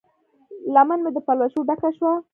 [0.75, 2.13] لمن مې د پلوشو ډکه شوه